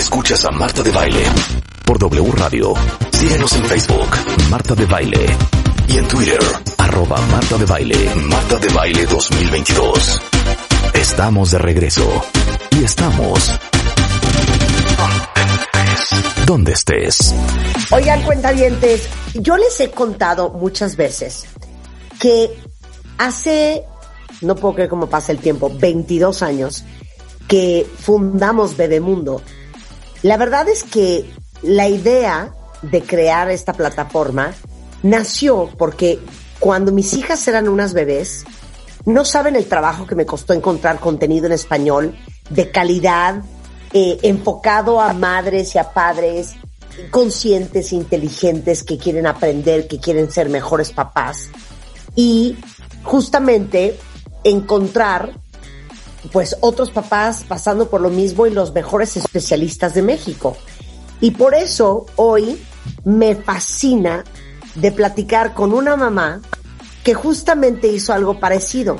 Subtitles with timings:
[0.00, 1.22] Escuchas a Marta de Baile
[1.84, 2.72] por W Radio.
[3.12, 4.08] Síguenos en Facebook,
[4.48, 5.26] Marta de Baile.
[5.88, 6.40] Y en Twitter,
[6.78, 10.22] arroba Marta de Baile, Marta de Baile 2022.
[10.94, 12.24] Estamos de regreso.
[12.70, 13.60] Y estamos...
[16.46, 17.34] Donde estés.
[17.90, 21.44] Oigan, cuentavientes, yo les he contado muchas veces
[22.18, 22.50] que
[23.18, 23.84] hace,
[24.40, 26.84] no puedo creer cómo pasa el tiempo, 22 años
[27.46, 29.42] que fundamos Bebemundo.
[30.22, 31.30] La verdad es que
[31.62, 32.52] la idea
[32.82, 34.54] de crear esta plataforma
[35.02, 36.18] nació porque
[36.58, 38.44] cuando mis hijas eran unas bebés,
[39.06, 42.14] no saben el trabajo que me costó encontrar contenido en español
[42.50, 43.42] de calidad,
[43.92, 46.54] eh, enfocado a madres y a padres
[47.10, 51.48] conscientes, inteligentes, que quieren aprender, que quieren ser mejores papás.
[52.14, 52.56] Y
[53.04, 53.98] justamente
[54.44, 55.32] encontrar
[56.32, 60.56] pues otros papás pasando por lo mismo y los mejores especialistas de México.
[61.20, 62.60] Y por eso hoy
[63.04, 64.24] me fascina
[64.74, 66.40] de platicar con una mamá
[67.04, 68.98] que justamente hizo algo parecido.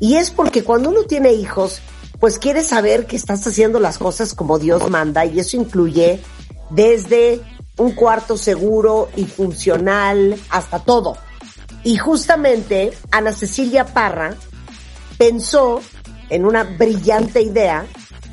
[0.00, 1.80] Y es porque cuando uno tiene hijos,
[2.18, 6.20] pues quiere saber que estás haciendo las cosas como Dios manda y eso incluye
[6.70, 7.40] desde
[7.76, 11.16] un cuarto seguro y funcional hasta todo.
[11.82, 14.34] Y justamente Ana Cecilia Parra
[15.18, 15.80] pensó
[16.34, 17.86] en una brillante idea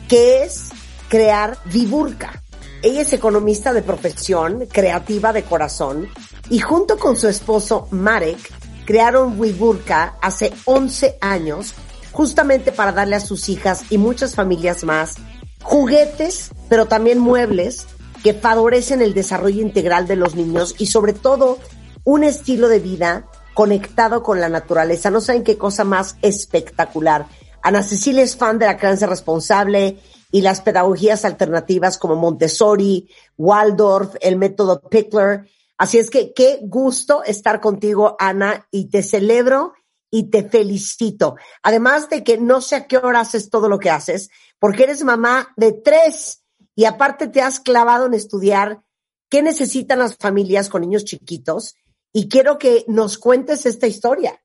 [0.07, 0.69] que es
[1.07, 2.41] crear Viburca.
[2.81, 6.09] Ella es economista de profesión, creativa de corazón
[6.49, 8.39] y junto con su esposo Marek
[8.85, 11.75] crearon Viburca hace 11 años
[12.11, 15.15] justamente para darle a sus hijas y muchas familias más
[15.61, 17.85] juguetes, pero también muebles
[18.23, 21.59] que favorecen el desarrollo integral de los niños y sobre todo
[22.03, 25.11] un estilo de vida conectado con la naturaleza.
[25.11, 27.27] No saben qué cosa más espectacular.
[27.63, 29.99] Ana Cecilia es fan de la crianza responsable
[30.31, 35.49] y las pedagogías alternativas como Montessori, Waldorf, el método Pickler.
[35.77, 39.73] Así es que qué gusto estar contigo, Ana, y te celebro
[40.09, 41.35] y te felicito.
[41.63, 44.29] Además de que no sé a qué hora haces todo lo que haces,
[44.59, 46.43] porque eres mamá de tres
[46.75, 48.81] y aparte te has clavado en estudiar
[49.29, 51.75] qué necesitan las familias con niños chiquitos
[52.13, 54.41] y quiero que nos cuentes esta historia.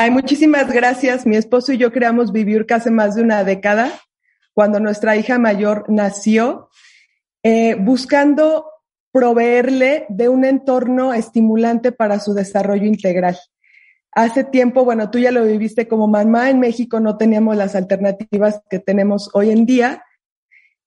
[0.00, 1.26] Ay, muchísimas gracias.
[1.26, 3.90] Mi esposo y yo creamos Vivir hace más de una década,
[4.54, 6.68] cuando nuestra hija mayor nació,
[7.42, 8.66] eh, buscando
[9.10, 13.36] proveerle de un entorno estimulante para su desarrollo integral.
[14.12, 18.62] Hace tiempo, bueno, tú ya lo viviste como mamá, en México no teníamos las alternativas
[18.70, 20.04] que tenemos hoy en día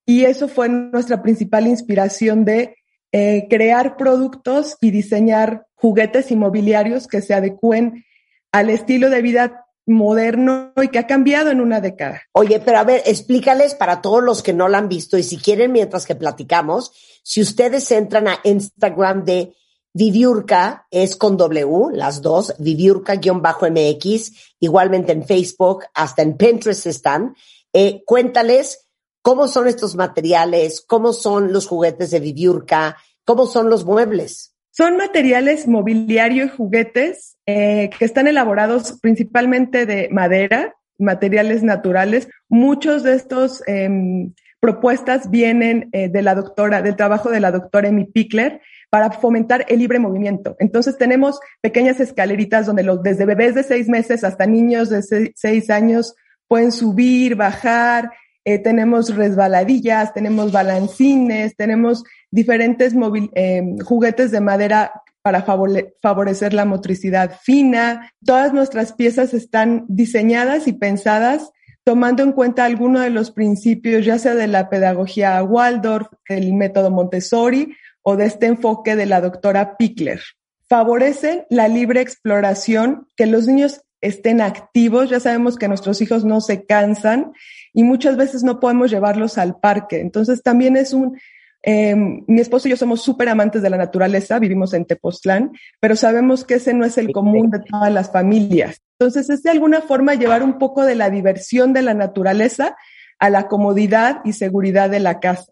[0.06, 2.78] y eso fue nuestra principal inspiración de
[3.12, 8.06] eh, crear productos y diseñar juguetes inmobiliarios que se adecúen
[8.52, 12.22] al estilo de vida moderno y que ha cambiado en una década.
[12.34, 15.38] Oye, pero a ver, explícales para todos los que no la han visto y si
[15.38, 16.92] quieren mientras que platicamos,
[17.24, 19.56] si ustedes entran a Instagram de
[19.94, 27.36] Viviurca, es con W, las dos, Viviurca-MX, igualmente en Facebook, hasta en Pinterest están.
[27.74, 28.88] Eh, cuéntales
[29.22, 34.54] cómo son estos materiales, cómo son los juguetes de Viviurca, cómo son los muebles.
[34.82, 42.28] Son materiales mobiliario y juguetes eh, que están elaborados principalmente de madera, materiales naturales.
[42.50, 47.90] Muchos de estos em, propuestas vienen eh, de la doctora, del trabajo de la doctora
[47.90, 48.60] Amy Pickler
[48.90, 50.56] para fomentar el libre movimiento.
[50.58, 55.70] Entonces tenemos pequeñas escaleritas donde los, desde bebés de seis meses hasta niños de seis
[55.70, 56.16] años
[56.48, 58.10] pueden subir, bajar,
[58.44, 62.94] eh, tenemos resbaladillas, tenemos balancines, tenemos diferentes
[63.36, 68.12] eh, juguetes de madera para favorecer la motricidad fina.
[68.26, 71.52] Todas nuestras piezas están diseñadas y pensadas
[71.84, 76.92] tomando en cuenta algunos de los principios, ya sea de la pedagogía Waldorf, del método
[76.92, 80.22] Montessori o de este enfoque de la doctora Pickler.
[80.68, 85.10] Favorecen la libre exploración, que los niños estén activos.
[85.10, 87.34] Ya sabemos que nuestros hijos no se cansan
[87.74, 90.00] y muchas veces no podemos llevarlos al parque.
[90.00, 91.18] Entonces también es un,
[91.64, 95.96] eh, mi esposo y yo somos súper amantes de la naturaleza, vivimos en Tepoztlán, pero
[95.96, 98.82] sabemos que ese no es el común de todas las familias.
[99.00, 102.76] Entonces es de alguna forma llevar un poco de la diversión de la naturaleza
[103.20, 105.52] a la comodidad y seguridad de la casa.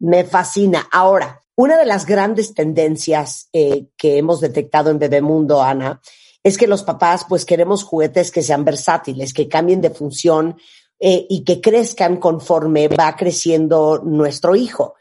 [0.00, 0.88] Me fascina.
[0.90, 6.00] Ahora, una de las grandes tendencias eh, que hemos detectado en Bebemundo, Ana,
[6.42, 10.56] es que los papás pues queremos juguetes que sean versátiles, que cambien de función
[10.98, 14.94] eh, y que crezcan conforme va creciendo nuestro hijo.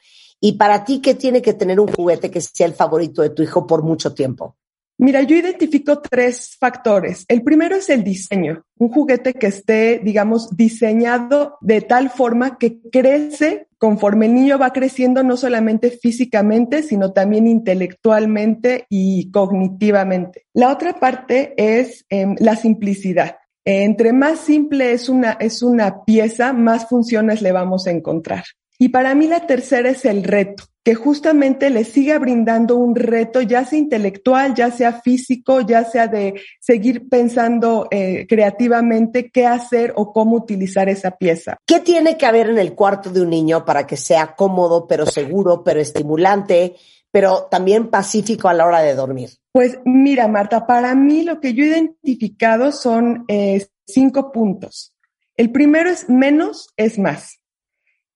[0.46, 3.44] Y para ti, ¿qué tiene que tener un juguete que sea el favorito de tu
[3.44, 4.58] hijo por mucho tiempo?
[4.98, 7.24] Mira, yo identifico tres factores.
[7.30, 8.66] El primero es el diseño.
[8.78, 14.74] Un juguete que esté, digamos, diseñado de tal forma que crece conforme el niño va
[14.74, 20.48] creciendo, no solamente físicamente, sino también intelectualmente y cognitivamente.
[20.54, 23.38] La otra parte es em, la simplicidad.
[23.64, 28.44] Entre más simple es una, es una pieza, más funciones le vamos a encontrar.
[28.84, 33.40] Y para mí la tercera es el reto que justamente le siga brindando un reto,
[33.40, 39.94] ya sea intelectual, ya sea físico, ya sea de seguir pensando eh, creativamente qué hacer
[39.96, 41.56] o cómo utilizar esa pieza.
[41.66, 45.06] ¿Qué tiene que haber en el cuarto de un niño para que sea cómodo, pero
[45.06, 46.76] seguro, pero estimulante,
[47.10, 49.30] pero también pacífico a la hora de dormir?
[49.54, 54.94] Pues mira, Marta, para mí lo que yo he identificado son eh, cinco puntos.
[55.38, 57.40] El primero es menos es más.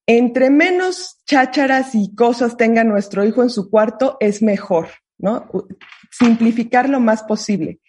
[0.08, 4.88] Entre menos chácharas y cosas tenga nuestro hijo en su cuarto, es mejor,
[5.18, 5.50] ¿no?
[6.12, 7.82] Simplificar lo más posible.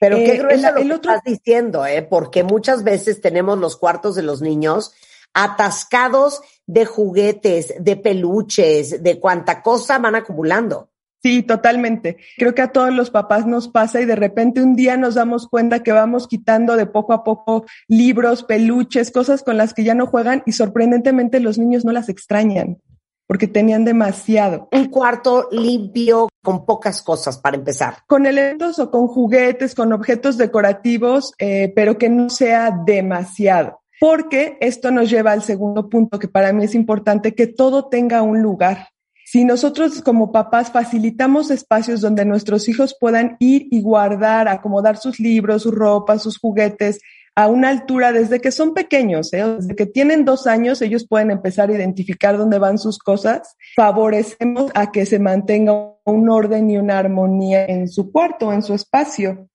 [0.00, 2.02] Pero qué eh, grueso lo que estás diciendo, ¿eh?
[2.02, 4.94] Porque muchas veces tenemos los cuartos de los niños
[5.34, 10.90] atascados de juguetes, de peluches, de cuánta cosa van acumulando.
[11.26, 12.18] Sí, totalmente.
[12.36, 15.48] Creo que a todos los papás nos pasa y de repente un día nos damos
[15.48, 19.96] cuenta que vamos quitando de poco a poco libros, peluches, cosas con las que ya
[19.96, 22.78] no juegan y sorprendentemente los niños no las extrañan
[23.26, 24.68] porque tenían demasiado.
[24.70, 27.96] Un cuarto limpio con pocas cosas para empezar.
[28.06, 33.80] Con elementos o con juguetes, con objetos decorativos, eh, pero que no sea demasiado.
[33.98, 38.22] Porque esto nos lleva al segundo punto que para mí es importante, que todo tenga
[38.22, 38.90] un lugar.
[39.28, 45.18] Si nosotros como papás facilitamos espacios donde nuestros hijos puedan ir y guardar, acomodar sus
[45.18, 47.00] libros, su ropa, sus juguetes
[47.34, 49.44] a una altura desde que son pequeños, ¿eh?
[49.58, 53.56] desde que tienen dos años, ellos pueden empezar a identificar dónde van sus cosas.
[53.74, 55.72] Favorecemos a que se mantenga
[56.04, 59.48] un orden y una armonía en su cuarto, en su espacio.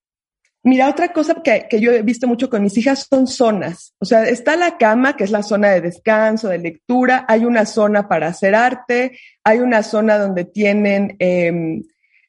[0.63, 3.95] Mira, otra cosa que, que, yo he visto mucho con mis hijas son zonas.
[3.99, 7.25] O sea, está la cama, que es la zona de descanso, de lectura.
[7.27, 9.17] Hay una zona para hacer arte.
[9.43, 11.81] Hay una zona donde tienen eh,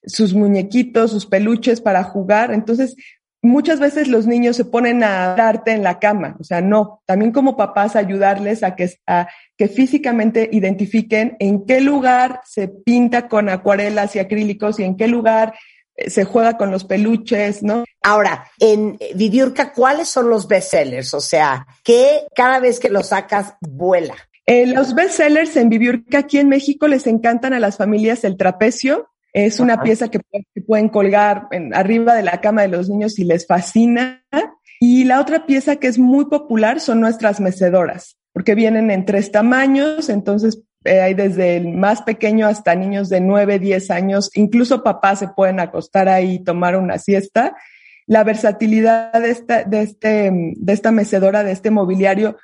[0.05, 2.55] sus muñequitos, sus peluches para jugar.
[2.55, 2.97] Entonces,
[3.43, 6.37] muchas veces los niños se ponen a arte en la cama.
[6.41, 7.03] O sea, no.
[7.05, 13.29] También como papás ayudarles a que, a que físicamente identifiquen en qué lugar se pinta
[13.29, 15.55] con acuarelas y acrílicos y en qué lugar
[15.97, 17.85] se juega con los peluches, ¿no?
[18.03, 21.15] Ahora, en Viviurca, ¿cuáles son los bestsellers?
[21.15, 24.17] O sea, que cada vez que lo sacas vuela.
[24.47, 29.09] Eh, los bestsellers en Viviurca aquí en México les encantan a las familias el trapecio.
[29.33, 30.21] Es una pieza que,
[30.67, 34.25] pueden colgar en, arriba de la cama de los niños y les fascina.
[34.81, 39.31] Y la otra pieza que es muy popular son nuestras mecedoras, porque vienen en tres
[39.31, 44.83] tamaños, entonces eh, hay desde el más pequeño hasta niños de 9, 10 años, incluso
[44.83, 47.57] papás se pueden acostar ahí y tomar una siesta.
[48.07, 52.37] La versatilidad de esta, de este, de esta mecedora, de este mobiliario,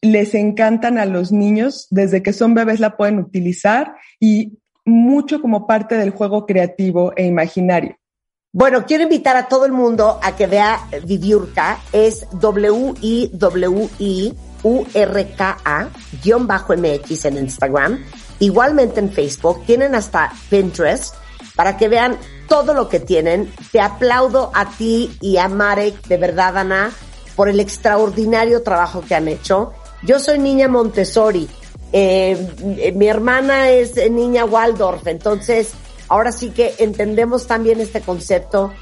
[0.00, 5.66] les encantan a los niños, desde que son bebés la pueden utilizar y mucho como
[5.66, 7.96] parte del juego creativo e imaginario.
[8.52, 15.94] Bueno, quiero invitar a todo el mundo a que vea Viviurca, es W-I-W-I URKA-MX
[17.24, 18.04] en Instagram.
[18.38, 19.64] Igualmente en Facebook.
[19.66, 21.14] Tienen hasta Pinterest
[21.54, 22.18] para que vean
[22.48, 23.52] todo lo que tienen.
[23.70, 26.90] Te aplaudo a ti y a Marek, de verdad, Ana,
[27.36, 29.72] por el extraordinario trabajo que han hecho.
[30.02, 31.48] Yo soy niña Montessori.
[31.92, 35.06] Eh, mi hermana es niña Waldorf.
[35.06, 35.72] Entonces,
[36.08, 38.72] ahora sí que entendemos también este concepto.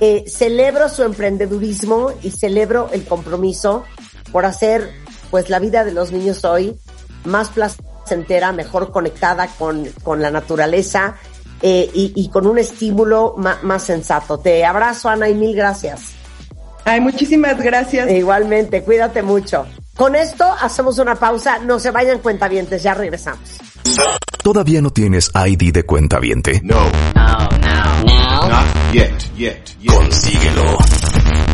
[0.00, 3.84] Eh, celebro su emprendedurismo y celebro el compromiso
[4.32, 4.90] por hacer
[5.30, 6.76] pues la vida de los niños hoy
[7.24, 11.16] más placentera, mejor conectada con, con la naturaleza
[11.62, 14.38] eh, y, y, con un estímulo más, más, sensato.
[14.38, 16.00] Te abrazo, Ana, y mil gracias.
[16.84, 18.08] Ay, muchísimas gracias.
[18.08, 19.66] E igualmente, cuídate mucho.
[19.94, 23.60] Con esto hacemos una pausa, no se vayan cuentavientes, ya regresamos.
[24.42, 26.60] ¿Todavía no tienes ID de cuentaviente?
[26.64, 26.80] No.
[27.14, 28.48] No, no, no.
[28.48, 29.94] Not yet, yet, yet.
[29.94, 30.78] Consíguelo